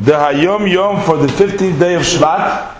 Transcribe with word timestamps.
the 0.00 0.12
Hayom 0.12 0.70
Yom 0.70 1.02
for 1.02 1.16
the 1.16 1.26
15th 1.26 1.80
day 1.80 1.94
of 1.94 2.02
Shvat. 2.02 2.76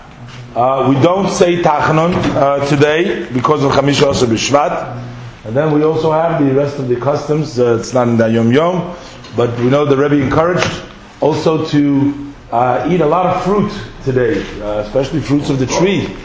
Uh, 0.55 0.87
we 0.89 0.95
don't 1.01 1.29
say 1.29 1.61
Tachanun 1.61 2.13
uh, 2.15 2.65
today 2.65 3.27
because 3.33 3.61
of 3.63 3.73
Chamisha 3.73 4.09
Asar 4.09 4.29
B'Shvat. 4.29 5.45
And 5.45 5.55
then 5.55 5.73
we 5.73 5.83
also 5.83 6.13
have 6.13 6.41
the 6.41 6.53
rest 6.53 6.79
of 6.79 6.87
the 6.87 6.95
customs. 6.95 7.59
Uh, 7.59 7.77
it's 7.77 7.93
not 7.93 8.07
in 8.07 8.15
the 8.15 8.23
Hayom 8.23 8.53
Yom, 8.53 8.95
but 9.35 9.57
we 9.59 9.69
know 9.69 9.83
the 9.83 9.97
Rebbe 9.97 10.23
encouraged 10.23 10.81
also 11.19 11.65
to 11.67 12.33
uh, 12.51 12.87
eat 12.89 13.01
a 13.01 13.05
lot 13.05 13.25
of 13.25 13.43
fruit 13.43 13.71
today, 14.05 14.41
uh, 14.61 14.79
especially 14.79 15.19
fruits 15.19 15.49
of 15.49 15.59
the 15.59 15.65
tree. 15.65 16.15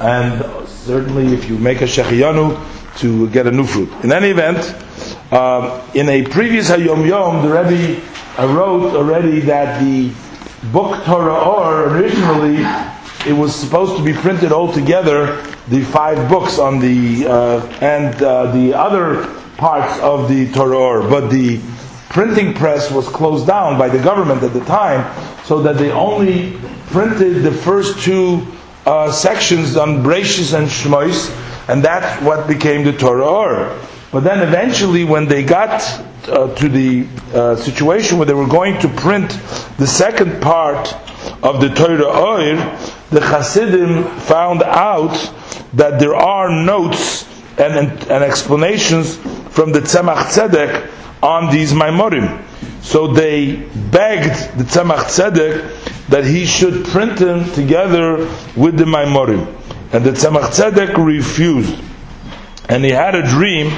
And 0.00 0.44
certainly 0.68 1.34
if 1.34 1.48
you 1.48 1.58
make 1.58 1.80
a 1.80 1.84
Shechiyanu, 1.84 2.72
to 2.98 3.28
get 3.30 3.48
a 3.48 3.50
new 3.50 3.66
fruit. 3.66 3.90
In 4.04 4.12
any 4.12 4.28
event, 4.28 4.58
uh, 5.32 5.84
in 5.94 6.08
a 6.08 6.22
previous 6.26 6.70
Hayom 6.70 7.08
Yom, 7.08 7.42
the 7.42 7.52
Rebbe 7.52 8.00
wrote 8.38 8.94
already 8.94 9.40
that 9.40 9.82
the 9.82 10.12
book 10.72 11.04
Torah 11.04 11.38
Or 11.38 11.88
originally 11.88 12.64
it 13.26 13.32
was 13.32 13.54
supposed 13.54 13.96
to 13.96 14.04
be 14.04 14.12
printed 14.12 14.52
all 14.52 14.72
together, 14.72 15.42
the 15.68 15.82
five 15.82 16.28
books 16.28 16.58
on 16.58 16.78
the 16.78 17.26
uh, 17.26 17.66
and 17.80 18.22
uh, 18.22 18.52
the 18.52 18.74
other 18.74 19.26
parts 19.56 19.98
of 20.00 20.28
the 20.28 20.50
Torah 20.52 20.76
Or, 20.78 21.08
but 21.08 21.30
the 21.30 21.58
printing 22.10 22.54
press 22.54 22.90
was 22.90 23.08
closed 23.08 23.46
down 23.46 23.78
by 23.78 23.88
the 23.88 24.02
government 24.02 24.42
at 24.42 24.52
the 24.52 24.64
time, 24.64 25.04
so 25.44 25.62
that 25.62 25.78
they 25.78 25.90
only 25.90 26.58
printed 26.86 27.42
the 27.42 27.52
first 27.52 28.02
two 28.04 28.46
uh, 28.86 29.10
sections 29.10 29.76
on 29.76 30.02
Breishis 30.02 30.56
and 30.56 30.68
Shmois, 30.68 31.30
and 31.68 31.82
that's 31.82 32.22
what 32.22 32.46
became 32.46 32.84
the 32.84 32.92
Torah 32.92 33.26
Or. 33.26 33.80
But 34.12 34.20
then 34.20 34.46
eventually, 34.46 35.04
when 35.04 35.26
they 35.26 35.42
got 35.42 35.80
uh, 36.28 36.54
to 36.54 36.68
the 36.68 37.06
uh, 37.32 37.56
situation 37.56 38.18
where 38.18 38.26
they 38.26 38.34
were 38.34 38.46
going 38.46 38.78
to 38.80 38.88
print 38.88 39.30
the 39.78 39.86
second 39.86 40.42
part 40.42 40.92
of 41.42 41.60
the 41.60 41.68
Torah 41.68 42.04
Or, 42.04 42.38
the 43.10 43.20
Hasidim 43.20 44.04
found 44.20 44.62
out 44.62 45.14
that 45.74 45.98
there 46.00 46.14
are 46.14 46.50
notes 46.50 47.28
and, 47.58 47.74
and, 47.74 47.90
and 48.10 48.24
explanations 48.24 49.16
from 49.54 49.72
the 49.72 49.80
Tzemach 49.80 50.26
Tzedek 50.26 50.90
on 51.22 51.50
these 51.52 51.72
Maimorim. 51.72 52.42
So 52.82 53.06
they 53.06 53.56
begged 53.90 54.58
the 54.58 54.64
Tzemach 54.64 55.04
Tzedek 55.04 56.08
that 56.08 56.24
he 56.24 56.44
should 56.44 56.84
print 56.86 57.18
them 57.18 57.50
together 57.52 58.18
with 58.56 58.76
the 58.76 58.84
Maimorim. 58.84 59.46
And 59.92 60.04
the 60.04 60.10
Tzemach 60.10 60.50
Tzedek 60.50 60.96
refused. 61.04 61.82
And 62.68 62.84
he 62.84 62.90
had 62.90 63.14
a 63.14 63.22
dream 63.22 63.72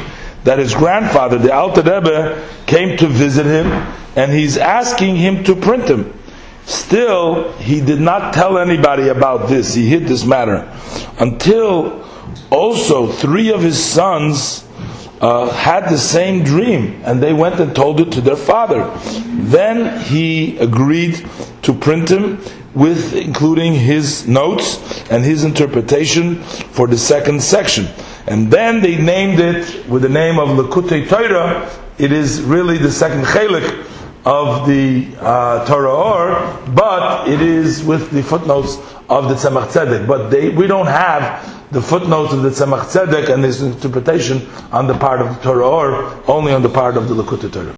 that 0.46 0.60
his 0.60 0.74
grandfather, 0.74 1.38
the 1.38 1.52
Alter 1.52 1.82
Rebbe, 1.82 2.48
came 2.66 2.96
to 2.98 3.08
visit 3.08 3.46
him, 3.46 3.66
and 4.14 4.30
he's 4.30 4.56
asking 4.56 5.16
him 5.16 5.42
to 5.42 5.56
print 5.56 5.88
them. 5.88 6.16
Still, 6.64 7.52
he 7.54 7.80
did 7.80 8.00
not 8.00 8.32
tell 8.32 8.56
anybody 8.56 9.08
about 9.08 9.48
this. 9.48 9.74
He 9.74 9.88
hid 9.88 10.06
this 10.06 10.24
matter 10.24 10.72
until 11.18 12.08
also 12.50 13.08
three 13.10 13.52
of 13.52 13.60
his 13.60 13.82
sons 13.84 14.64
uh, 15.20 15.48
had 15.50 15.88
the 15.88 15.98
same 15.98 16.44
dream, 16.44 17.02
and 17.04 17.20
they 17.20 17.32
went 17.32 17.58
and 17.58 17.74
told 17.74 18.00
it 18.00 18.12
to 18.12 18.20
their 18.20 18.36
father. 18.36 18.88
Then 19.50 20.00
he 20.02 20.58
agreed 20.58 21.28
to 21.62 21.74
print 21.74 22.08
him 22.08 22.40
with 22.72 23.14
including 23.14 23.74
his 23.74 24.28
notes 24.28 25.02
and 25.10 25.24
his 25.24 25.42
interpretation 25.42 26.36
for 26.44 26.86
the 26.86 26.98
second 26.98 27.42
section. 27.42 27.88
And 28.28 28.50
then 28.50 28.80
they 28.80 28.96
named 28.96 29.38
it 29.38 29.86
with 29.88 30.02
the 30.02 30.08
name 30.08 30.38
of 30.38 30.48
Lakutei 30.48 31.08
Torah. 31.08 31.70
It 31.98 32.12
is 32.12 32.42
really 32.42 32.76
the 32.76 32.90
second 32.90 33.24
chelik 33.24 33.86
of 34.24 34.66
the 34.66 35.06
uh, 35.20 35.64
Torah 35.66 35.94
Or, 35.94 36.70
but 36.74 37.28
it 37.28 37.40
is 37.40 37.84
with 37.84 38.10
the 38.10 38.22
footnotes 38.22 38.76
of 39.08 39.28
the 39.28 39.34
Tzemach 39.34 39.68
Tzedek. 39.68 40.06
But 40.08 40.30
they, 40.30 40.48
we 40.48 40.66
don't 40.66 40.88
have 40.88 41.70
the 41.70 41.80
footnotes 41.80 42.32
of 42.32 42.42
the 42.42 42.50
Tzemach 42.50 42.86
Tzedek 42.86 43.32
and 43.32 43.44
his 43.44 43.62
interpretation 43.62 44.48
on 44.72 44.88
the 44.88 44.94
part 44.94 45.20
of 45.20 45.28
the 45.28 45.42
Torah 45.42 45.68
Or, 45.68 46.30
only 46.30 46.52
on 46.52 46.62
the 46.62 46.68
part 46.68 46.96
of 46.96 47.08
the 47.08 47.14
Lakutei 47.14 47.52
Torah. 47.52 47.74